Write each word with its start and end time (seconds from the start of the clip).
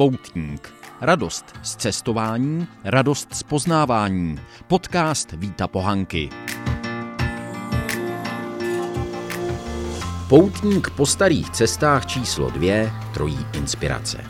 Poutník. 0.00 0.74
Radost 1.00 1.44
z 1.62 1.76
cestování, 1.76 2.66
radost 2.84 3.34
z 3.34 3.42
poznávání. 3.42 4.40
Podcast 4.66 5.32
Víta 5.32 5.68
Pohanky. 5.68 6.30
Poutník 10.28 10.90
po 10.90 11.06
starých 11.06 11.50
cestách 11.50 12.06
číslo 12.06 12.50
dvě, 12.50 12.92
trojí 13.14 13.46
inspirace. 13.52 14.24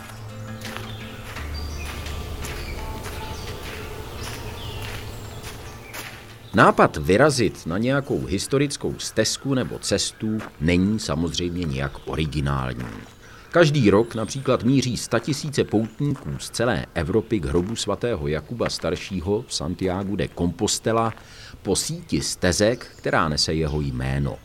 Nápad 6.55 6.97
vyrazit 6.97 7.67
na 7.67 7.79
nějakou 7.79 8.25
historickou 8.25 8.99
stezku 8.99 9.55
nebo 9.55 9.79
cestu 9.79 10.39
není 10.61 10.99
samozřejmě 10.99 11.65
nějak 11.65 11.93
originální. 12.07 13.20
Každý 13.53 13.91
rok 13.91 14.15
například 14.15 14.63
míří 14.63 14.97
statisíce 14.97 15.65
poutníků 15.65 16.31
z 16.39 16.51
celé 16.51 16.87
Evropy 16.95 17.41
k 17.41 17.45
hrobu 17.45 17.77
svatého 17.77 18.29
Jakuba 18.29 18.71
staršího 18.71 19.45
v 19.49 19.55
Santiago 19.55 20.17
de 20.17 20.29
Compostela 20.29 21.15
po 21.63 21.77
síti 21.77 22.21
stezek, 22.21 22.87
která 22.97 23.29
nese 23.29 23.55
jeho 23.55 23.81
jméno. 23.81 24.39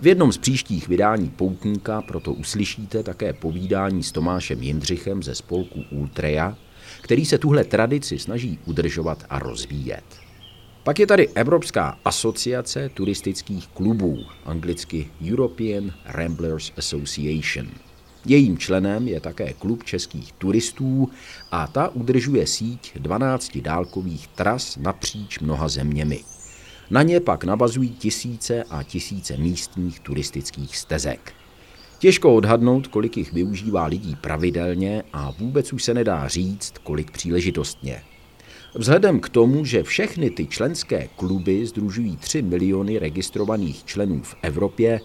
V 0.00 0.06
jednom 0.06 0.32
z 0.32 0.38
příštích 0.38 0.88
vydání 0.88 1.28
Poutníka 1.28 2.02
proto 2.02 2.32
uslyšíte 2.32 3.02
také 3.02 3.32
povídání 3.32 4.02
s 4.02 4.12
Tomášem 4.12 4.62
Jindřichem 4.62 5.22
ze 5.22 5.34
spolku 5.34 5.84
Ultreja, 5.90 6.56
který 7.00 7.24
se 7.24 7.38
tuhle 7.38 7.64
tradici 7.64 8.18
snaží 8.18 8.58
udržovat 8.64 9.24
a 9.30 9.38
rozvíjet. 9.38 10.04
Pak 10.84 10.98
je 10.98 11.06
tady 11.06 11.28
Evropská 11.28 11.98
asociace 12.04 12.88
turistických 12.88 13.68
klubů, 13.68 14.18
anglicky 14.44 15.10
European 15.30 15.92
Ramblers 16.04 16.72
Association. 16.78 17.91
Jejím 18.26 18.58
členem 18.58 19.08
je 19.08 19.20
také 19.20 19.52
klub 19.52 19.84
českých 19.84 20.32
turistů 20.32 21.10
a 21.50 21.66
ta 21.66 21.88
udržuje 21.88 22.46
síť 22.46 22.92
12 22.98 23.58
dálkových 23.58 24.28
tras 24.28 24.76
napříč 24.76 25.38
mnoha 25.38 25.68
zeměmi. 25.68 26.20
Na 26.90 27.02
ně 27.02 27.20
pak 27.20 27.44
navazují 27.44 27.88
tisíce 27.88 28.62
a 28.62 28.82
tisíce 28.82 29.36
místních 29.36 30.00
turistických 30.00 30.76
stezek. 30.76 31.32
Těžko 31.98 32.34
odhadnout, 32.34 32.86
kolik 32.86 33.16
jich 33.16 33.32
využívá 33.32 33.86
lidí 33.86 34.16
pravidelně 34.20 35.02
a 35.12 35.30
vůbec 35.38 35.72
už 35.72 35.82
se 35.82 35.94
nedá 35.94 36.28
říct, 36.28 36.74
kolik 36.82 37.10
příležitostně. 37.10 38.02
Vzhledem 38.74 39.20
k 39.20 39.28
tomu, 39.28 39.64
že 39.64 39.82
všechny 39.82 40.30
ty 40.30 40.46
členské 40.46 41.08
kluby 41.16 41.66
združují 41.66 42.16
3 42.16 42.42
miliony 42.42 42.98
registrovaných 42.98 43.84
členů 43.84 44.22
v 44.22 44.34
Evropě, 44.42 45.00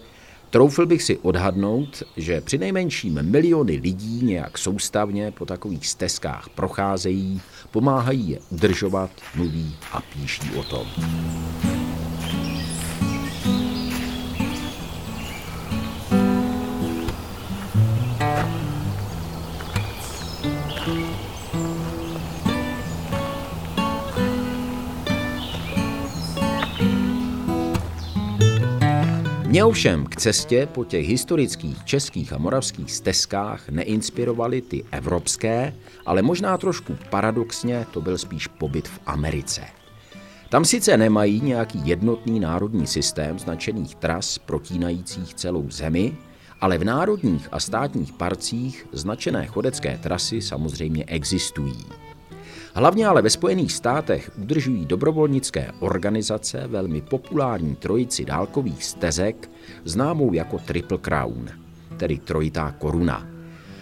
troufl 0.50 0.86
bych 0.86 1.02
si 1.02 1.18
odhadnout, 1.18 2.02
že 2.16 2.40
při 2.40 2.58
nejmenším 2.58 3.22
miliony 3.22 3.76
lidí 3.82 4.20
nějak 4.24 4.58
soustavně 4.58 5.30
po 5.30 5.46
takových 5.46 5.88
stezkách 5.88 6.48
procházejí, 6.48 7.40
pomáhají 7.70 8.30
je 8.30 8.38
udržovat, 8.50 9.10
mluví 9.34 9.76
a 9.92 10.00
píší 10.00 10.50
o 10.56 10.62
tom. 10.62 10.86
Mě 29.48 29.64
ovšem 29.64 30.06
k 30.06 30.16
cestě 30.16 30.68
po 30.72 30.84
těch 30.84 31.08
historických 31.08 31.84
českých 31.84 32.32
a 32.32 32.38
moravských 32.38 32.92
stezkách 32.92 33.68
neinspirovaly 33.68 34.60
ty 34.60 34.84
evropské, 34.90 35.74
ale 36.06 36.22
možná 36.22 36.58
trošku 36.58 36.96
paradoxně 37.10 37.86
to 37.92 38.00
byl 38.00 38.18
spíš 38.18 38.46
pobyt 38.46 38.88
v 38.88 39.00
Americe. 39.06 39.60
Tam 40.48 40.64
sice 40.64 40.96
nemají 40.96 41.40
nějaký 41.40 41.80
jednotný 41.84 42.40
národní 42.40 42.86
systém 42.86 43.38
značených 43.38 43.94
tras 43.94 44.38
protínajících 44.38 45.34
celou 45.34 45.70
zemi, 45.70 46.16
ale 46.60 46.78
v 46.78 46.84
národních 46.84 47.48
a 47.52 47.60
státních 47.60 48.12
parcích 48.12 48.86
značené 48.92 49.46
chodecké 49.46 49.98
trasy 50.02 50.42
samozřejmě 50.42 51.04
existují. 51.04 52.07
Hlavně 52.78 53.06
ale 53.06 53.22
ve 53.22 53.30
Spojených 53.30 53.72
státech 53.72 54.30
udržují 54.42 54.86
dobrovolnické 54.86 55.70
organizace 55.80 56.66
velmi 56.66 57.00
populární 57.00 57.76
trojici 57.76 58.24
dálkových 58.24 58.84
stezek, 58.84 59.50
známou 59.84 60.32
jako 60.32 60.58
Triple 60.58 60.98
Crown, 60.98 61.48
tedy 61.96 62.18
trojitá 62.18 62.74
koruna. 62.78 63.26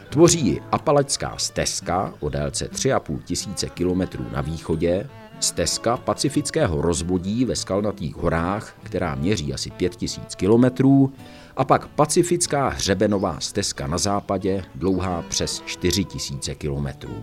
Tvoří 0.09 0.47
ji 0.47 0.61
Apalačská 0.73 1.35
stezka 1.37 2.15
o 2.21 2.29
délce 2.29 2.69
3,5 2.73 3.19
tisíce 3.23 3.69
kilometrů 3.69 4.25
na 4.33 4.41
východě, 4.41 5.09
stezka 5.41 5.97
pacifického 5.97 6.83
rozvodí 6.83 7.45
ve 7.45 7.57
skalnatých 7.57 8.17
horách, 8.17 8.77
která 8.83 9.15
měří 9.15 9.55
asi 9.55 9.71
5000 9.71 10.35
kilometrů, 10.35 11.13
a 11.57 11.65
pak 11.65 11.87
pacifická 11.89 12.69
hřebenová 12.69 13.41
stezka 13.41 13.87
na 13.87 13.99
západě, 13.99 14.65
dlouhá 14.75 15.23
přes 15.23 15.63
4000 15.67 16.55
kilometrů. 16.55 17.23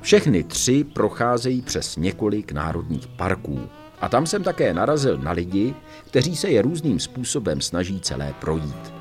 Všechny 0.00 0.42
tři 0.42 0.84
procházejí 0.84 1.62
přes 1.62 1.96
několik 1.96 2.52
národních 2.52 3.06
parků. 3.06 3.60
A 4.00 4.08
tam 4.08 4.26
jsem 4.26 4.42
také 4.42 4.74
narazil 4.74 5.18
na 5.18 5.32
lidi, 5.32 5.74
kteří 6.06 6.36
se 6.36 6.50
je 6.50 6.62
různým 6.62 7.00
způsobem 7.00 7.60
snaží 7.60 8.00
celé 8.00 8.34
projít. 8.40 8.92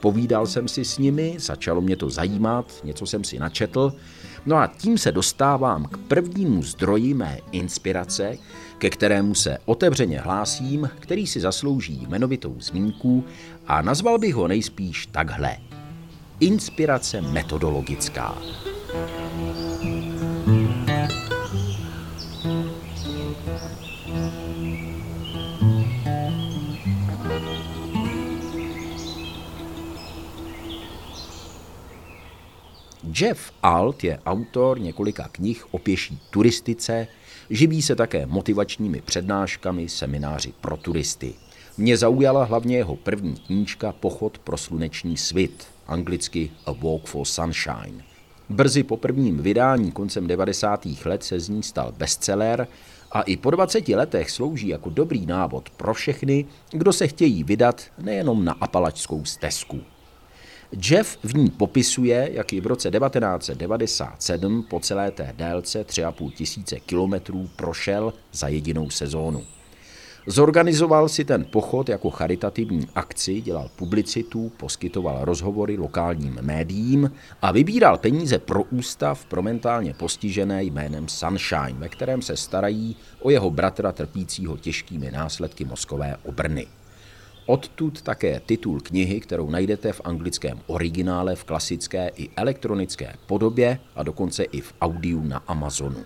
Povídal 0.00 0.46
jsem 0.46 0.68
si 0.68 0.84
s 0.84 0.98
nimi, 0.98 1.34
začalo 1.38 1.80
mě 1.80 1.96
to 1.96 2.10
zajímat, 2.10 2.72
něco 2.84 3.06
jsem 3.06 3.24
si 3.24 3.38
načetl, 3.38 3.92
no 4.46 4.56
a 4.56 4.66
tím 4.66 4.98
se 4.98 5.12
dostávám 5.12 5.84
k 5.84 5.96
prvnímu 5.96 6.62
zdroji 6.62 7.14
mé 7.14 7.38
inspirace, 7.52 8.38
ke 8.78 8.90
kterému 8.90 9.34
se 9.34 9.58
otevřeně 9.64 10.20
hlásím, 10.20 10.90
který 11.00 11.26
si 11.26 11.40
zaslouží 11.40 12.06
jmenovitou 12.08 12.56
zmínku 12.58 13.24
a 13.66 13.82
nazval 13.82 14.18
bych 14.18 14.34
ho 14.34 14.48
nejspíš 14.48 15.06
takhle. 15.06 15.56
Inspirace 16.40 17.20
metodologická. 17.20 18.38
Jeff 33.04 33.52
Alt 33.62 34.04
je 34.04 34.18
autor 34.26 34.80
několika 34.80 35.28
knih 35.32 35.74
o 35.74 35.78
pěší 35.78 36.20
turistice, 36.30 37.06
živí 37.50 37.82
se 37.82 37.96
také 37.96 38.26
motivačními 38.26 39.00
přednáškami, 39.00 39.88
semináři 39.88 40.52
pro 40.60 40.76
turisty. 40.76 41.34
Mě 41.78 41.96
zaujala 41.96 42.44
hlavně 42.44 42.76
jeho 42.76 42.96
první 42.96 43.36
knížka 43.36 43.92
Pochod 43.92 44.38
pro 44.38 44.56
sluneční 44.56 45.16
svit, 45.16 45.66
anglicky 45.86 46.50
A 46.66 46.72
Walk 46.72 47.06
for 47.06 47.26
Sunshine. 47.26 48.04
Brzy 48.48 48.82
po 48.82 48.96
prvním 48.96 49.38
vydání 49.38 49.92
koncem 49.92 50.26
90. 50.26 50.86
let 51.04 51.24
se 51.24 51.40
z 51.40 51.48
ní 51.48 51.62
stal 51.62 51.92
bestseller 51.98 52.68
a 53.12 53.22
i 53.22 53.36
po 53.36 53.50
20 53.50 53.88
letech 53.88 54.30
slouží 54.30 54.68
jako 54.68 54.90
dobrý 54.90 55.26
návod 55.26 55.70
pro 55.70 55.94
všechny, 55.94 56.44
kdo 56.70 56.92
se 56.92 57.08
chtějí 57.08 57.44
vydat 57.44 57.82
nejenom 57.98 58.44
na 58.44 58.52
apalačskou 58.52 59.24
stezku. 59.24 59.80
Jeff 60.72 61.18
v 61.24 61.34
ní 61.34 61.50
popisuje, 61.50 62.30
jak 62.32 62.52
ji 62.52 62.60
v 62.60 62.66
roce 62.66 62.90
1997 62.90 64.62
po 64.62 64.80
celé 64.80 65.10
té 65.10 65.34
délce 65.36 65.86
3,5 65.86 66.30
tisíce 66.30 66.80
kilometrů 66.80 67.50
prošel 67.56 68.12
za 68.32 68.48
jedinou 68.48 68.90
sezónu. 68.90 69.44
Zorganizoval 70.26 71.08
si 71.08 71.24
ten 71.24 71.44
pochod 71.44 71.88
jako 71.88 72.10
charitativní 72.10 72.88
akci, 72.94 73.40
dělal 73.40 73.70
publicitu, 73.76 74.52
poskytoval 74.56 75.24
rozhovory 75.24 75.76
lokálním 75.76 76.38
médiím 76.40 77.12
a 77.42 77.52
vybíral 77.52 77.98
peníze 77.98 78.38
pro 78.38 78.62
ústav 78.62 79.24
pro 79.24 79.42
mentálně 79.42 79.94
postižené 79.94 80.64
jménem 80.64 81.08
Sunshine, 81.08 81.78
ve 81.78 81.88
kterém 81.88 82.22
se 82.22 82.36
starají 82.36 82.96
o 83.20 83.30
jeho 83.30 83.50
bratra 83.50 83.92
trpícího 83.92 84.56
těžkými 84.56 85.10
následky 85.10 85.64
mozkové 85.64 86.16
obrny. 86.24 86.66
Odtud 87.50 88.02
také 88.02 88.40
titul 88.46 88.80
knihy, 88.80 89.20
kterou 89.20 89.50
najdete 89.50 89.92
v 89.92 90.00
anglickém 90.04 90.60
originále 90.66 91.36
v 91.36 91.44
klasické 91.44 92.10
i 92.16 92.30
elektronické 92.36 93.14
podobě 93.26 93.78
a 93.94 94.02
dokonce 94.02 94.42
i 94.42 94.60
v 94.60 94.74
audiu 94.80 95.24
na 95.24 95.38
Amazonu. 95.38 96.04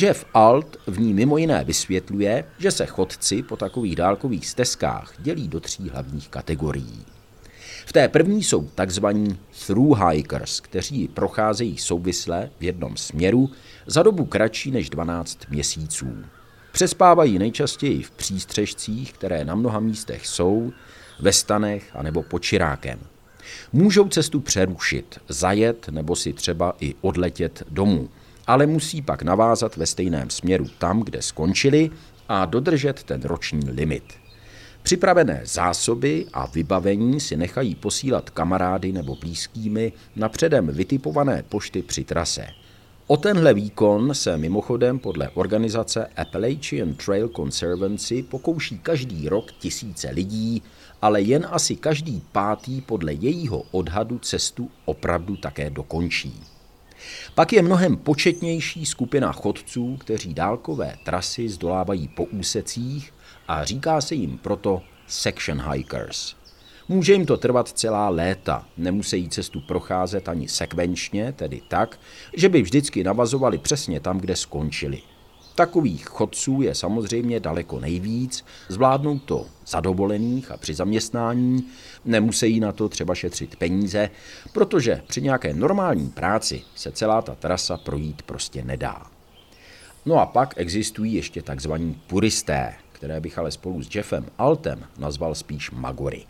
Jeff 0.00 0.24
Alt 0.34 0.76
v 0.86 1.00
ní 1.00 1.14
mimo 1.14 1.38
jiné 1.38 1.64
vysvětluje, 1.64 2.44
že 2.58 2.70
se 2.70 2.86
chodci 2.86 3.42
po 3.42 3.56
takových 3.56 3.96
dálkových 3.96 4.46
stezkách 4.46 5.14
dělí 5.18 5.48
do 5.48 5.60
tří 5.60 5.88
hlavních 5.88 6.28
kategorií. 6.28 7.04
V 7.86 7.92
té 7.92 8.08
první 8.08 8.42
jsou 8.42 8.68
takzvaní 8.74 9.38
through 9.66 9.98
hikers, 9.98 10.60
kteří 10.60 11.08
procházejí 11.08 11.78
souvisle 11.78 12.50
v 12.58 12.62
jednom 12.62 12.96
směru 12.96 13.50
za 13.86 14.02
dobu 14.02 14.24
kratší 14.24 14.70
než 14.70 14.90
12 14.90 15.38
měsíců. 15.48 16.24
Přespávají 16.76 17.38
nejčastěji 17.38 18.02
v 18.02 18.10
přístřežcích, 18.10 19.12
které 19.12 19.44
na 19.44 19.54
mnoha 19.54 19.80
místech 19.80 20.26
jsou, 20.26 20.72
ve 21.20 21.32
stanech 21.32 21.90
anebo 21.94 22.22
pod 22.22 22.38
čirákem. 22.38 22.98
Můžou 23.72 24.08
cestu 24.08 24.40
přerušit, 24.40 25.18
zajet 25.28 25.88
nebo 25.88 26.16
si 26.16 26.32
třeba 26.32 26.76
i 26.80 26.94
odletět 27.00 27.62
domů, 27.70 28.08
ale 28.46 28.66
musí 28.66 29.02
pak 29.02 29.22
navázat 29.22 29.76
ve 29.76 29.86
stejném 29.86 30.30
směru 30.30 30.66
tam, 30.78 31.00
kde 31.00 31.22
skončili 31.22 31.90
a 32.28 32.44
dodržet 32.44 33.02
ten 33.02 33.22
roční 33.22 33.70
limit. 33.70 34.14
Připravené 34.82 35.40
zásoby 35.44 36.26
a 36.32 36.46
vybavení 36.46 37.20
si 37.20 37.36
nechají 37.36 37.74
posílat 37.74 38.30
kamarády 38.30 38.92
nebo 38.92 39.16
blízkými 39.16 39.92
na 40.16 40.28
předem 40.28 40.66
vytipované 40.66 41.44
pošty 41.48 41.82
při 41.82 42.04
trase. 42.04 42.46
O 43.08 43.16
tenhle 43.16 43.54
výkon 43.54 44.14
se 44.14 44.36
mimochodem 44.36 44.98
podle 44.98 45.28
organizace 45.28 46.06
Appalachian 46.06 46.94
Trail 46.94 47.28
Conservancy 47.28 48.22
pokouší 48.22 48.78
každý 48.78 49.28
rok 49.28 49.52
tisíce 49.52 50.10
lidí, 50.10 50.62
ale 51.02 51.20
jen 51.20 51.46
asi 51.50 51.76
každý 51.76 52.22
pátý 52.32 52.80
podle 52.80 53.12
jejího 53.12 53.62
odhadu 53.70 54.18
cestu 54.18 54.70
opravdu 54.84 55.36
také 55.36 55.70
dokončí. 55.70 56.40
Pak 57.34 57.52
je 57.52 57.62
mnohem 57.62 57.96
početnější 57.96 58.86
skupina 58.86 59.32
chodců, 59.32 59.96
kteří 59.96 60.34
dálkové 60.34 60.96
trasy 61.04 61.48
zdolávají 61.48 62.08
po 62.08 62.24
úsecích 62.24 63.14
a 63.48 63.64
říká 63.64 64.00
se 64.00 64.14
jim 64.14 64.38
proto 64.38 64.82
section 65.06 65.62
hikers. 65.72 66.45
Může 66.88 67.12
jim 67.12 67.26
to 67.26 67.36
trvat 67.36 67.68
celá 67.68 68.08
léta, 68.08 68.66
nemusí 68.76 69.28
cestu 69.28 69.60
procházet 69.60 70.28
ani 70.28 70.48
sekvenčně, 70.48 71.32
tedy 71.32 71.62
tak, 71.68 71.98
že 72.36 72.48
by 72.48 72.62
vždycky 72.62 73.04
navazovali 73.04 73.58
přesně 73.58 74.00
tam, 74.00 74.18
kde 74.18 74.36
skončili. 74.36 75.02
Takových 75.54 76.04
chodců 76.04 76.62
je 76.62 76.74
samozřejmě 76.74 77.40
daleko 77.40 77.80
nejvíc, 77.80 78.44
zvládnou 78.68 79.18
to 79.18 79.46
za 79.66 79.80
dovolených 79.80 80.50
a 80.50 80.56
při 80.56 80.74
zaměstnání, 80.74 81.66
nemusí 82.04 82.60
na 82.60 82.72
to 82.72 82.88
třeba 82.88 83.14
šetřit 83.14 83.56
peníze, 83.56 84.10
protože 84.52 85.02
při 85.06 85.22
nějaké 85.22 85.54
normální 85.54 86.10
práci 86.10 86.62
se 86.74 86.92
celá 86.92 87.22
ta 87.22 87.34
trasa 87.34 87.76
projít 87.76 88.22
prostě 88.22 88.64
nedá. 88.64 89.06
No 90.06 90.20
a 90.20 90.26
pak 90.26 90.54
existují 90.56 91.14
ještě 91.14 91.42
takzvaní 91.42 92.00
puristé, 92.06 92.74
které 92.92 93.20
bych 93.20 93.38
ale 93.38 93.50
spolu 93.50 93.82
s 93.82 93.94
Jeffem 93.94 94.26
Altem 94.38 94.84
nazval 94.98 95.34
spíš 95.34 95.70
magory. 95.70 96.24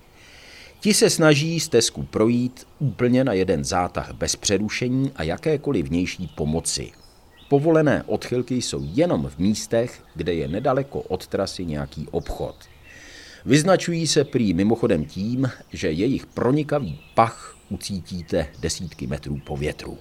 Ti 0.87 0.95
se 0.95 1.11
snaží 1.11 1.61
stezku 1.61 2.03
projít 2.03 2.67
úplně 2.79 3.25
na 3.25 3.33
jeden 3.33 3.65
zátah 3.65 4.13
bez 4.13 4.37
přerušení 4.37 5.13
a 5.17 5.23
jakékoliv 5.23 5.87
vnější 5.87 6.31
pomoci. 6.37 6.93
Povolené 7.49 8.03
odchylky 8.07 8.63
jsou 8.63 8.81
jenom 8.83 9.29
v 9.29 9.39
místech, 9.39 10.03
kde 10.15 10.35
je 10.35 10.49
nedaleko 10.49 11.01
od 11.01 11.27
trasy 11.27 11.65
nějaký 11.65 12.09
obchod. 12.11 12.57
Vyznačují 13.45 14.07
se 14.07 14.25
prý 14.25 14.55
mimochodem 14.55 15.05
tím, 15.05 15.51
že 15.73 15.91
jejich 15.91 16.27
pronikavý 16.27 17.01
pach 17.15 17.57
ucítíte 17.69 18.49
desítky 18.61 19.07
metrů 19.07 19.41
po 19.47 19.57
větru. 19.57 19.99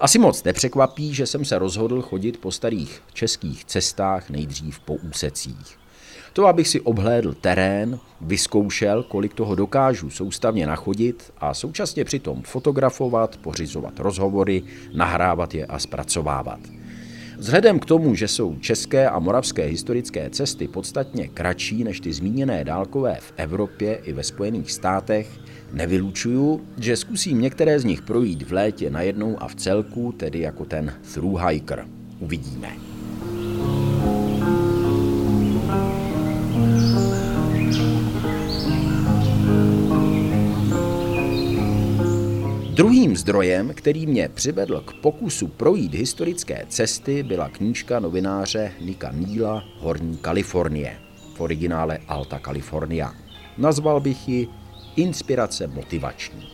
Asi 0.00 0.18
moc 0.18 0.44
nepřekvapí, 0.44 1.14
že 1.14 1.26
jsem 1.26 1.44
se 1.44 1.58
rozhodl 1.58 2.02
chodit 2.02 2.40
po 2.40 2.50
starých 2.50 3.02
českých 3.12 3.64
cestách 3.64 4.30
nejdřív 4.30 4.80
po 4.80 4.94
úsecích. 4.94 5.81
To, 6.32 6.46
abych 6.46 6.68
si 6.68 6.80
obhlédl 6.80 7.34
terén, 7.34 7.98
vyzkoušel, 8.20 9.02
kolik 9.02 9.34
toho 9.34 9.54
dokážu 9.54 10.10
soustavně 10.10 10.66
nachodit 10.66 11.32
a 11.38 11.54
současně 11.54 12.04
přitom 12.04 12.42
fotografovat, 12.42 13.36
pořizovat 13.36 13.98
rozhovory, 14.00 14.62
nahrávat 14.94 15.54
je 15.54 15.66
a 15.66 15.78
zpracovávat. 15.78 16.60
Vzhledem 17.38 17.78
k 17.78 17.84
tomu, 17.84 18.14
že 18.14 18.28
jsou 18.28 18.56
české 18.60 19.08
a 19.08 19.18
moravské 19.18 19.64
historické 19.64 20.30
cesty 20.30 20.68
podstatně 20.68 21.28
kratší 21.28 21.84
než 21.84 22.00
ty 22.00 22.12
zmíněné 22.12 22.64
dálkové 22.64 23.16
v 23.20 23.32
Evropě 23.36 23.94
i 23.94 24.12
ve 24.12 24.22
Spojených 24.22 24.72
státech, 24.72 25.28
nevylučuju, 25.72 26.60
že 26.78 26.96
zkusím 26.96 27.40
některé 27.40 27.80
z 27.80 27.84
nich 27.84 28.02
projít 28.02 28.42
v 28.42 28.52
létě 28.52 28.90
najednou 28.90 29.42
a 29.42 29.48
v 29.48 29.54
celku, 29.54 30.12
tedy 30.12 30.40
jako 30.40 30.64
ten 30.64 30.94
through 31.14 31.40
hiker. 31.40 31.86
Uvidíme. 32.18 32.91
Druhým 42.72 43.16
zdrojem, 43.16 43.74
který 43.74 44.06
mě 44.06 44.28
přivedl 44.28 44.80
k 44.80 44.92
pokusu 44.92 45.48
projít 45.48 45.94
historické 45.94 46.64
cesty, 46.68 47.22
byla 47.22 47.48
knížka 47.48 48.00
novináře 48.00 48.72
Nika 48.80 49.12
Níla 49.12 49.64
Horní 49.78 50.16
Kalifornie, 50.16 50.96
v 51.34 51.40
originále 51.40 51.98
Alta 52.08 52.40
California. 52.44 53.12
Nazval 53.58 54.00
bych 54.00 54.28
ji 54.28 54.48
Inspirace 54.96 55.66
motivační. 55.66 56.48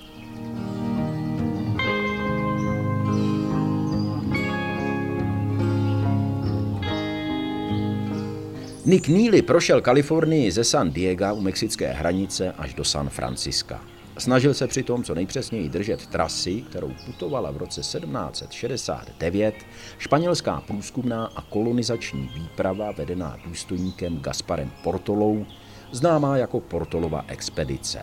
Nick 8.87 9.09
Neely 9.09 9.43
prošel 9.43 9.81
Kalifornii 9.81 10.51
ze 10.51 10.65
San 10.65 10.91
Diego 10.91 11.35
u 11.35 11.41
mexické 11.41 11.93
hranice 11.93 12.53
až 12.53 12.75
do 12.75 12.85
San 12.85 13.09
Franciska. 13.09 13.98
Snažil 14.19 14.55
se 14.55 14.67
přitom 14.67 15.05
co 15.05 15.15
nejpřesněji 15.15 15.69
držet 15.69 16.07
trasy, 16.07 16.63
kterou 16.63 16.93
putovala 17.07 17.51
v 17.51 17.57
roce 17.57 17.81
1769 17.81 19.55
španělská 19.99 20.61
průzkumná 20.67 21.31
a 21.37 21.43
kolonizační 21.43 22.31
výprava 22.35 22.93
vedená 22.93 23.37
důstojníkem 23.47 24.21
Gasparem 24.21 24.71
Portolou, 24.83 25.47
známá 25.93 26.37
jako 26.37 26.61
Portolova 26.61 27.25
expedice. 27.29 28.03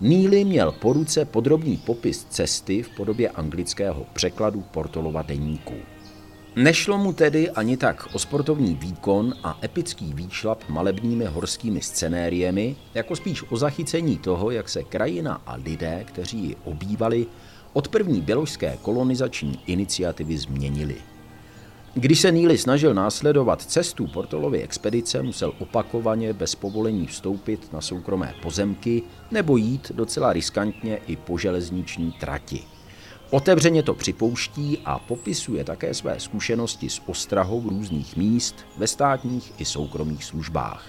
Neely 0.00 0.44
měl 0.44 0.72
po 0.72 0.92
ruce 0.92 1.24
podrobný 1.24 1.76
popis 1.76 2.24
cesty 2.24 2.82
v 2.82 2.88
podobě 2.88 3.28
anglického 3.28 4.06
překladu 4.12 4.64
Portolova 4.70 5.22
deníku. 5.22 5.74
Nešlo 6.56 6.98
mu 6.98 7.12
tedy 7.12 7.50
ani 7.50 7.76
tak 7.76 8.08
o 8.12 8.18
sportovní 8.18 8.74
výkon 8.74 9.34
a 9.42 9.58
epický 9.64 10.12
výšlap 10.12 10.68
malebními 10.68 11.24
horskými 11.24 11.80
scenériemi, 11.80 12.76
jako 12.94 13.16
spíš 13.16 13.44
o 13.50 13.56
zachycení 13.56 14.18
toho, 14.18 14.50
jak 14.50 14.68
se 14.68 14.82
krajina 14.82 15.42
a 15.46 15.56
lidé, 15.56 16.04
kteří 16.04 16.38
ji 16.38 16.56
obývali, 16.64 17.26
od 17.72 17.88
první 17.88 18.20
běložské 18.20 18.78
kolonizační 18.82 19.60
iniciativy 19.66 20.38
změnili. 20.38 20.96
Když 21.94 22.20
se 22.20 22.32
Neely 22.32 22.58
snažil 22.58 22.94
následovat 22.94 23.62
cestu 23.62 24.06
Portolovy 24.06 24.62
expedice, 24.62 25.22
musel 25.22 25.52
opakovaně 25.58 26.32
bez 26.32 26.54
povolení 26.54 27.06
vstoupit 27.06 27.72
na 27.72 27.80
soukromé 27.80 28.34
pozemky 28.42 29.02
nebo 29.30 29.56
jít 29.56 29.92
docela 29.94 30.32
riskantně 30.32 30.96
i 31.06 31.16
po 31.16 31.38
železniční 31.38 32.12
trati. 32.12 32.62
Otevřeně 33.32 33.82
to 33.82 33.94
připouští 33.94 34.78
a 34.84 34.98
popisuje 34.98 35.64
také 35.64 35.94
své 35.94 36.20
zkušenosti 36.20 36.90
s 36.90 37.02
ostrahou 37.06 37.68
různých 37.68 38.16
míst 38.16 38.56
ve 38.76 38.86
státních 38.86 39.52
i 39.58 39.64
soukromých 39.64 40.24
službách. 40.24 40.86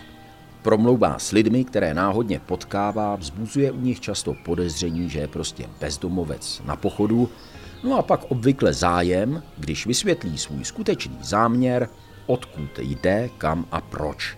Promlouvá 0.61 1.19
s 1.19 1.31
lidmi, 1.31 1.63
které 1.63 1.93
náhodně 1.93 2.39
potkává, 2.39 3.15
vzbuzuje 3.15 3.71
u 3.71 3.79
nich 3.79 3.99
často 3.99 4.35
podezření, 4.45 5.09
že 5.09 5.19
je 5.19 5.27
prostě 5.27 5.69
bezdomovec 5.79 6.61
na 6.65 6.75
pochodu, 6.75 7.29
no 7.83 7.97
a 7.97 8.01
pak 8.01 8.31
obvykle 8.31 8.73
zájem, 8.73 9.43
když 9.57 9.85
vysvětlí 9.85 10.37
svůj 10.37 10.65
skutečný 10.65 11.17
záměr, 11.21 11.89
odkud 12.25 12.79
jde, 12.79 13.29
kam 13.37 13.65
a 13.71 13.81
proč. 13.81 14.37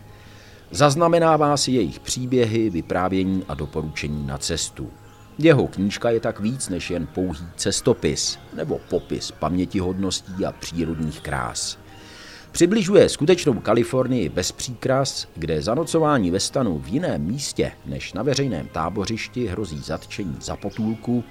Zaznamenává 0.72 1.58
si 1.58 1.72
jejich 1.72 2.00
příběhy, 2.00 2.70
vyprávění 2.70 3.44
a 3.48 3.54
doporučení 3.54 4.28
na 4.28 4.38
cestu. 4.38 4.90
Jeho 5.38 5.68
knížka 5.68 6.10
je 6.10 6.20
tak 6.20 6.40
víc 6.40 6.70
než 6.70 6.92
jen 6.92 7.08
pouhý 7.08 7.46
cestopis 7.56 8.40
nebo 8.54 8.80
popis 8.90 9.32
pamětihodností 9.32 10.46
a 10.46 10.52
přírodních 10.52 11.22
krás. 11.22 11.78
Přibližuje 12.52 13.10
skutečnou 13.10 13.54
Kalifornii 13.54 14.30
bez 14.30 14.52
příkras, 14.52 15.28
kde 15.36 15.62
zanocování 15.62 16.32
ve 16.32 16.40
stanu 16.40 16.80
v 16.80 16.88
jiném 16.88 17.22
místě 17.22 17.72
než 17.86 18.14
na 18.14 18.24
veřejném 18.24 18.68
tábořišti 18.68 19.48
hrozí 19.48 19.80
zatčení 19.80 20.38
za 20.42 20.56
potůlku 20.56 21.24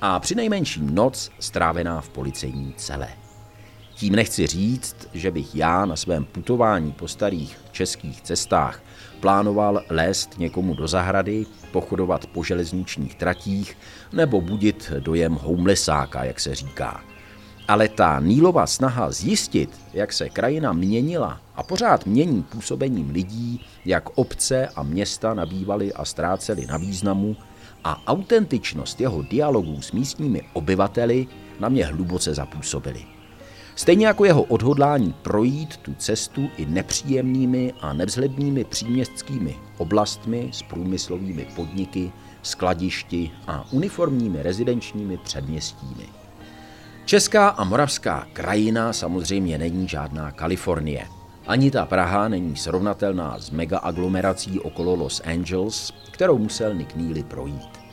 a 0.00 0.20
přinejmenším 0.20 0.94
noc 0.94 1.30
strávená 1.40 2.00
v 2.00 2.08
policejní 2.08 2.74
cele. 2.76 3.23
Tím 3.94 4.16
nechci 4.16 4.46
říct, 4.46 4.96
že 5.14 5.30
bych 5.30 5.54
já 5.54 5.84
na 5.84 5.96
svém 5.96 6.24
putování 6.24 6.92
po 6.92 7.08
starých 7.08 7.58
českých 7.72 8.20
cestách 8.20 8.82
plánoval 9.20 9.82
lézt 9.90 10.38
někomu 10.38 10.74
do 10.74 10.88
zahrady, 10.88 11.46
pochodovat 11.72 12.26
po 12.26 12.44
železničních 12.44 13.14
tratích 13.14 13.76
nebo 14.12 14.40
budit 14.40 14.92
dojem 14.98 15.34
homelessáka, 15.42 16.24
jak 16.24 16.40
se 16.40 16.54
říká. 16.54 17.04
Ale 17.68 17.88
ta 17.88 18.20
Nílova 18.20 18.66
snaha 18.66 19.10
zjistit, 19.10 19.70
jak 19.92 20.12
se 20.12 20.28
krajina 20.28 20.72
měnila 20.72 21.40
a 21.54 21.62
pořád 21.62 22.06
mění 22.06 22.42
působením 22.42 23.10
lidí, 23.10 23.66
jak 23.84 24.10
obce 24.14 24.68
a 24.76 24.82
města 24.82 25.34
nabývaly 25.34 25.92
a 25.92 26.04
ztrácely 26.04 26.66
na 26.66 26.76
významu, 26.76 27.36
a 27.84 28.02
autentičnost 28.06 29.00
jeho 29.00 29.22
dialogů 29.22 29.82
s 29.82 29.92
místními 29.92 30.42
obyvateli 30.52 31.26
na 31.60 31.68
mě 31.68 31.86
hluboce 31.86 32.34
zapůsobily. 32.34 33.04
Stejně 33.76 34.06
jako 34.06 34.24
jeho 34.24 34.42
odhodlání 34.42 35.14
projít 35.22 35.76
tu 35.76 35.94
cestu 35.94 36.50
i 36.56 36.66
nepříjemnými 36.66 37.72
a 37.80 37.92
nevzhlednými 37.92 38.64
příměstskými 38.64 39.56
oblastmi 39.78 40.48
s 40.52 40.62
průmyslovými 40.62 41.46
podniky, 41.56 42.12
skladišti 42.42 43.30
a 43.46 43.64
uniformními 43.72 44.42
rezidenčními 44.42 45.16
předměstími. 45.16 46.08
Česká 47.04 47.48
a 47.48 47.64
moravská 47.64 48.26
krajina 48.32 48.92
samozřejmě 48.92 49.58
není 49.58 49.88
žádná 49.88 50.30
Kalifornie. 50.30 51.06
Ani 51.46 51.70
ta 51.70 51.86
Praha 51.86 52.28
není 52.28 52.56
srovnatelná 52.56 53.38
s 53.38 53.50
megaaglomerací 53.50 54.60
okolo 54.60 54.94
Los 54.94 55.22
Angeles, 55.24 55.92
kterou 56.10 56.38
musel 56.38 56.74
Nick 56.74 56.96
Neely 56.96 57.22
projít. 57.22 57.83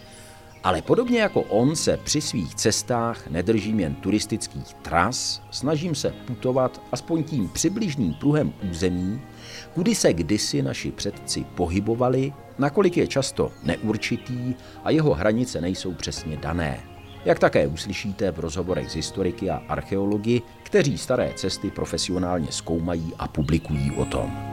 Ale 0.63 0.81
podobně 0.81 1.19
jako 1.19 1.41
on 1.41 1.75
se 1.75 1.97
při 1.97 2.21
svých 2.21 2.55
cestách 2.55 3.27
nedržím 3.27 3.79
jen 3.79 3.95
turistických 3.95 4.73
tras, 4.81 5.41
snažím 5.51 5.95
se 5.95 6.13
putovat 6.25 6.81
aspoň 6.91 7.23
tím 7.23 7.49
přibližným 7.49 8.13
pruhem 8.13 8.53
území, 8.71 9.21
kudy 9.73 9.95
se 9.95 10.13
kdysi 10.13 10.61
naši 10.61 10.91
předci 10.91 11.45
pohybovali, 11.55 12.33
nakolik 12.57 12.97
je 12.97 13.07
často 13.07 13.51
neurčitý 13.63 14.55
a 14.83 14.89
jeho 14.89 15.13
hranice 15.13 15.61
nejsou 15.61 15.93
přesně 15.93 16.37
dané. 16.37 16.79
Jak 17.25 17.39
také 17.39 17.67
uslyšíte 17.67 18.31
v 18.31 18.39
rozhovorech 18.39 18.89
s 18.89 18.95
historiky 18.95 19.49
a 19.49 19.61
archeologi, 19.67 20.41
kteří 20.63 20.97
staré 20.97 21.33
cesty 21.35 21.71
profesionálně 21.71 22.47
zkoumají 22.51 23.13
a 23.19 23.27
publikují 23.27 23.91
o 23.91 24.05
tom. 24.05 24.51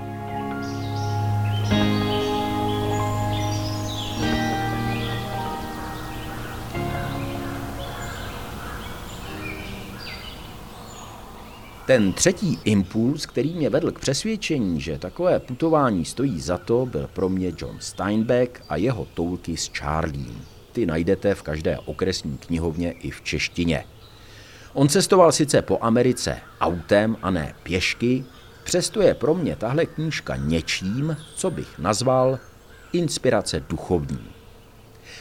Ten 11.88 12.12
třetí 12.12 12.58
impuls, 12.64 13.26
který 13.26 13.54
mě 13.54 13.70
vedl 13.70 13.90
k 13.90 13.98
přesvědčení, 13.98 14.80
že 14.80 14.98
takové 14.98 15.40
putování 15.40 16.04
stojí 16.04 16.40
za 16.40 16.58
to, 16.58 16.86
byl 16.86 17.10
pro 17.12 17.28
mě 17.28 17.52
John 17.58 17.76
Steinbeck 17.80 18.62
a 18.68 18.76
jeho 18.76 19.06
toulky 19.14 19.56
s 19.56 19.70
Charliem. 19.74 20.42
Ty 20.72 20.86
najdete 20.86 21.34
v 21.34 21.42
každé 21.42 21.78
okresní 21.78 22.38
knihovně 22.38 22.92
i 22.92 23.10
v 23.10 23.22
češtině. 23.22 23.84
On 24.72 24.88
cestoval 24.88 25.32
sice 25.32 25.62
po 25.62 25.78
Americe 25.80 26.40
autem 26.60 27.16
a 27.22 27.30
ne 27.30 27.54
pěšky, 27.62 28.24
přesto 28.64 29.02
je 29.02 29.14
pro 29.14 29.34
mě 29.34 29.56
tahle 29.56 29.86
knížka 29.86 30.36
něčím, 30.36 31.16
co 31.34 31.50
bych 31.50 31.78
nazval 31.78 32.38
inspirace 32.92 33.64
duchovní. 33.68 34.37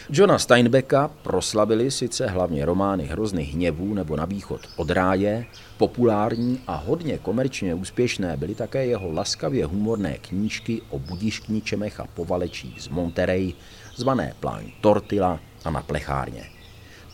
Johna 0.10 0.40
Steinbecka 0.40 1.08
proslavili 1.24 1.92
sice 1.92 2.28
hlavně 2.28 2.66
romány 2.66 3.06
Hrozny 3.06 3.44
hněvů 3.44 3.94
nebo 3.94 4.16
Na 4.16 4.26
východ 4.26 4.62
od 4.76 4.90
ráje, 4.90 5.46
populární 5.78 6.62
a 6.68 6.76
hodně 6.76 7.18
komerčně 7.18 7.74
úspěšné 7.74 8.38
byly 8.38 8.56
také 8.56 8.86
jeho 8.86 9.12
laskavě 9.12 9.66
humorné 9.66 10.18
knížky 10.18 10.82
o 10.90 11.00
budiškničemech 11.00 12.00
a 12.00 12.08
povalečích 12.14 12.82
z 12.82 12.88
Monterey, 12.88 13.54
zvané 13.96 14.34
Plán 14.40 14.64
Tortila 14.82 15.40
a 15.66 15.70
na 15.70 15.82
plechárně. 15.82 16.44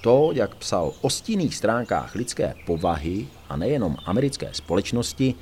To, 0.01 0.31
jak 0.33 0.55
psal 0.55 0.93
o 1.01 1.09
stinných 1.09 1.55
stránkách 1.55 2.15
lidské 2.15 2.53
povahy 2.65 3.27
a 3.49 3.57
nejenom 3.57 3.97
americké 4.05 4.49
společnosti, 4.51 5.35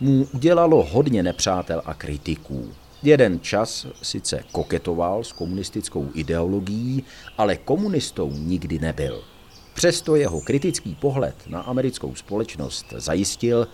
mu 0.00 0.28
udělalo 0.32 0.84
hodně 0.90 1.22
nepřátel 1.22 1.82
a 1.84 1.94
kritiků. 1.94 2.72
Jeden 3.02 3.40
čas 3.40 3.86
sice 4.02 4.44
koketoval 4.52 5.24
s 5.24 5.32
komunistickou 5.32 6.10
ideologií, 6.14 7.04
ale 7.38 7.56
komunistou 7.56 8.32
nikdy 8.32 8.78
nebyl. 8.78 9.24
Přesto 9.74 10.16
jeho 10.16 10.40
kritický 10.40 10.94
pohled 10.94 11.34
na 11.46 11.60
americkou 11.60 12.14
společnost 12.14 12.86
zajistil, 12.96 13.68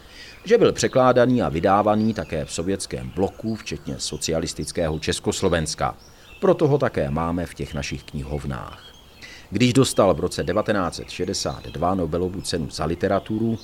že 0.44 0.58
byl 0.58 0.72
překládaný 0.72 1.42
a 1.42 1.48
vydávaný 1.48 2.14
také 2.14 2.44
v 2.44 2.52
sovětském 2.52 3.10
bloku, 3.10 3.54
včetně 3.54 3.94
socialistického 3.98 4.98
Československa. 4.98 5.96
Proto 6.40 6.68
ho 6.68 6.78
také 6.78 7.10
máme 7.10 7.46
v 7.46 7.54
těch 7.54 7.74
našich 7.74 8.04
knihovnách. 8.04 8.94
Když 9.50 9.72
dostal 9.72 10.14
v 10.14 10.20
roce 10.20 10.44
1962 10.44 11.94
Nobelovu 11.94 12.40
cenu 12.40 12.70
za 12.70 12.84
literaturu, 12.84 13.58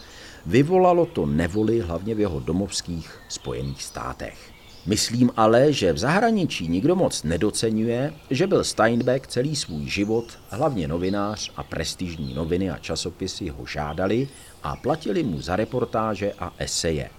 vyvolalo 0.47 1.07
to 1.07 1.26
nevoli 1.26 1.81
hlavně 1.81 2.14
v 2.14 2.21
jeho 2.21 2.40
domovských 2.40 3.21
Spojených 3.29 3.83
státech. 3.83 4.60
Myslím 4.87 5.31
ale, 5.37 5.73
že 5.73 5.93
v 5.93 5.99
zahraničí 5.99 6.69
nikdo 6.69 6.97
moc 6.97 7.23
nedocenuje, 7.23 8.13
že 8.31 8.47
byl 8.47 8.65
Steinbeck 8.65 9.27
celý 9.27 9.57
svůj 9.57 9.89
život 9.89 10.39
hlavně 10.49 10.89
novinář 10.89 11.53
a 11.57 11.63
prestižní 11.63 12.35
noviny 12.35 12.71
a 12.71 12.79
časopisy 12.79 13.49
ho 13.49 13.67
žádali 13.67 14.29
a 14.63 14.77
platili 14.77 15.23
mu 15.23 15.41
za 15.41 15.57
reportáže 15.57 16.33
a 16.39 16.53
eseje. 16.59 17.11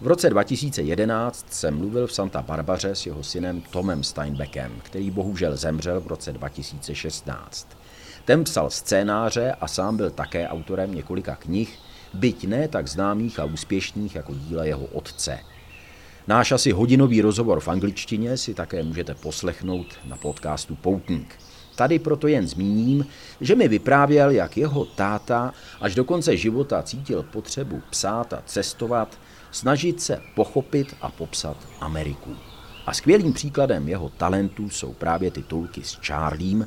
V 0.00 0.06
roce 0.06 0.30
2011 0.30 1.46
jsem 1.50 1.78
mluvil 1.78 2.06
v 2.06 2.12
Santa 2.12 2.42
Barbaře 2.42 2.94
s 2.94 3.06
jeho 3.06 3.22
synem 3.22 3.60
Tomem 3.60 4.04
Steinbeckem, 4.04 4.72
který 4.82 5.10
bohužel 5.10 5.56
zemřel 5.56 6.00
v 6.00 6.06
roce 6.06 6.32
2016. 6.32 7.68
Ten 8.24 8.44
psal 8.44 8.70
scénáře 8.70 9.52
a 9.60 9.68
sám 9.68 9.96
byl 9.96 10.10
také 10.10 10.48
autorem 10.48 10.94
několika 10.94 11.36
knih, 11.36 11.78
byť 12.14 12.46
ne 12.46 12.68
tak 12.68 12.88
známých 12.88 13.40
a 13.40 13.44
úspěšných 13.44 14.14
jako 14.14 14.34
díla 14.34 14.64
jeho 14.64 14.84
otce– 14.84 15.38
Náš 16.26 16.52
asi 16.52 16.72
hodinový 16.72 17.20
rozhovor 17.20 17.60
v 17.60 17.68
angličtině 17.68 18.36
si 18.36 18.54
také 18.54 18.82
můžete 18.82 19.14
poslechnout 19.14 19.86
na 20.04 20.16
podcastu 20.16 20.76
Poutník. 20.76 21.34
Tady 21.76 21.98
proto 21.98 22.26
jen 22.28 22.48
zmíním, 22.48 23.06
že 23.40 23.54
mi 23.54 23.68
vyprávěl, 23.68 24.30
jak 24.30 24.56
jeho 24.56 24.84
táta 24.84 25.54
až 25.80 25.94
do 25.94 26.04
konce 26.04 26.36
života 26.36 26.82
cítil 26.82 27.22
potřebu 27.22 27.82
psát 27.90 28.32
a 28.32 28.42
cestovat, 28.46 29.20
snažit 29.50 30.00
se 30.00 30.20
pochopit 30.34 30.96
a 31.00 31.08
popsat 31.08 31.56
Ameriku. 31.80 32.36
A 32.86 32.94
skvělým 32.94 33.32
příkladem 33.32 33.88
jeho 33.88 34.08
talentů 34.08 34.70
jsou 34.70 34.92
právě 34.92 35.30
titulky 35.30 35.82
s 35.84 35.98
Charliem, 36.06 36.66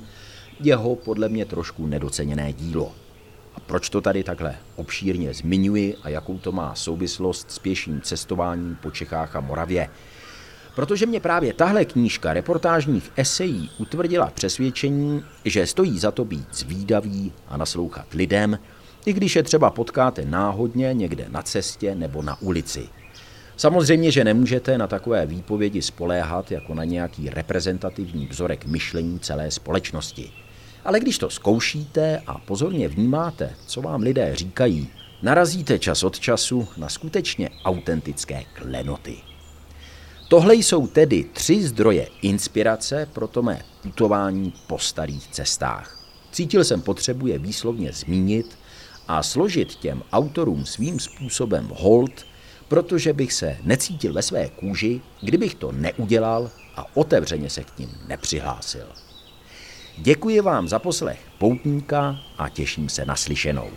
jeho 0.60 0.96
podle 0.96 1.30
mě 1.30 1.46
trošku 1.46 1.86
nedoceněné 1.86 2.54
dílo. 2.54 2.94
A 3.58 3.60
proč 3.60 3.90
to 3.90 4.02
tady 4.02 4.24
takhle 4.24 4.56
obšírně 4.76 5.34
zmiňuji 5.34 5.96
a 6.04 6.10
jakou 6.10 6.38
to 6.38 6.52
má 6.52 6.76
souvislost 6.76 7.52
s 7.52 7.60
pěším 7.60 8.02
cestováním 8.02 8.78
po 8.82 8.92
Čechách 8.92 9.36
a 9.36 9.40
Moravě? 9.40 9.90
Protože 10.76 11.06
mě 11.06 11.20
právě 11.20 11.54
tahle 11.54 11.86
knížka 11.86 12.34
reportážních 12.34 13.12
esejí 13.16 13.70
utvrdila 13.78 14.32
přesvědčení, 14.34 15.24
že 15.46 15.68
stojí 15.68 16.00
za 16.00 16.12
to 16.12 16.26
být 16.26 16.48
zvídavý 16.54 17.34
a 17.48 17.58
naslouchat 17.58 18.14
lidem, 18.14 18.60
i 19.06 19.14
když 19.14 19.36
je 19.36 19.44
třeba 19.44 19.70
potkáte 19.70 20.26
náhodně 20.26 20.94
někde 20.94 21.26
na 21.30 21.42
cestě 21.42 21.96
nebo 21.96 22.22
na 22.22 22.42
ulici. 22.42 22.90
Samozřejmě, 23.56 24.12
že 24.12 24.24
nemůžete 24.24 24.78
na 24.78 24.88
takové 24.88 25.26
výpovědi 25.26 25.82
spoléhat 25.82 26.52
jako 26.52 26.74
na 26.74 26.84
nějaký 26.84 27.30
reprezentativní 27.30 28.28
vzorek 28.28 28.66
myšlení 28.66 29.20
celé 29.20 29.52
společnosti. 29.52 30.32
Ale 30.88 31.00
když 31.00 31.18
to 31.18 31.30
zkoušíte 31.30 32.22
a 32.28 32.38
pozorně 32.38 32.88
vnímáte, 32.88 33.56
co 33.66 33.82
vám 33.82 34.02
lidé 34.02 34.36
říkají, 34.36 34.90
narazíte 35.22 35.80
čas 35.80 36.04
od 36.04 36.20
času 36.20 36.68
na 36.78 36.90
skutečně 36.90 37.50
autentické 37.66 38.44
klenoty. 38.54 39.18
Tohle 40.30 40.56
jsou 40.56 40.88
tedy 40.88 41.24
tři 41.34 41.68
zdroje 41.68 42.08
inspirace 42.22 43.08
pro 43.14 43.28
to 43.28 43.44
mé 43.44 43.62
putování 43.82 44.54
po 44.68 44.80
starých 44.80 45.28
cestách. 45.28 46.00
Cítil 46.32 46.64
jsem 46.64 46.82
potřebu 46.82 47.28
je 47.28 47.40
výslovně 47.40 47.92
zmínit 47.94 48.58
a 49.08 49.24
složit 49.24 49.76
těm 49.76 50.04
autorům 50.12 50.66
svým 50.66 51.00
způsobem 51.00 51.70
hold, 51.74 52.26
protože 52.68 53.14
bych 53.14 53.34
se 53.34 53.58
necítil 53.64 54.14
ve 54.14 54.22
své 54.22 54.50
kůži, 54.50 55.02
kdybych 55.22 55.56
to 55.56 55.72
neudělal 55.72 56.52
a 56.76 56.98
otevřeně 56.98 57.50
se 57.50 57.64
k 57.64 57.80
ním 57.80 57.90
nepřihlásil. 58.08 58.88
Děkuji 59.98 60.42
vám 60.42 60.68
za 60.68 60.80
poslech 60.80 61.20
poutníka 61.38 62.20
a 62.38 62.50
těším 62.50 62.90
se 62.90 63.06
na 63.06 63.16
slyšenou. 63.16 63.70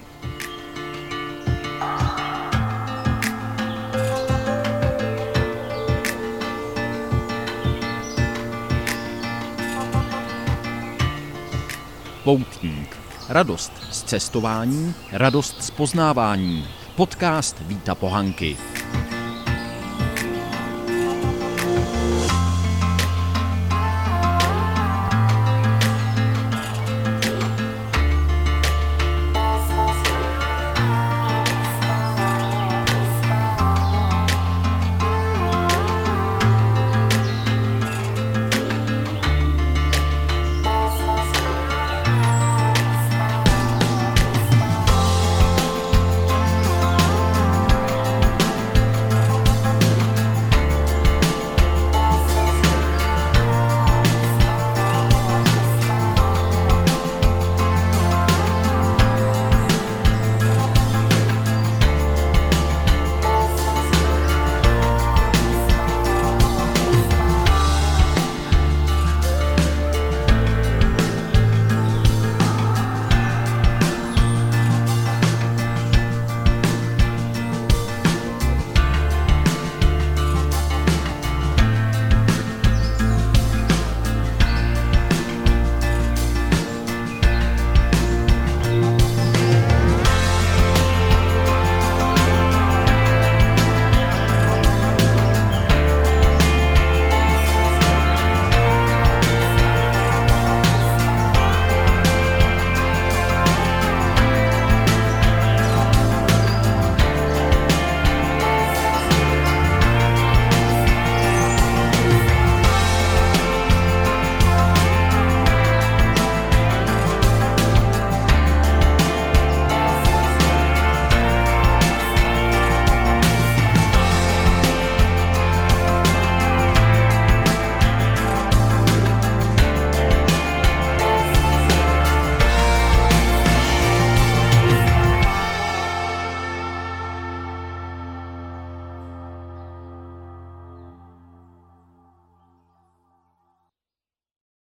Poutník. 12.24 12.96
Radost 13.28 13.72
z 13.90 14.02
cestování, 14.02 14.94
radost 15.12 15.62
z 15.62 15.70
poznávání. 15.70 16.68
Podcast 16.96 17.56
Víta 17.60 17.94
Pohanky. 17.94 18.56